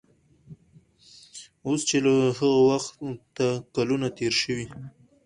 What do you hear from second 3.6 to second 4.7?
کلونه تېر شوي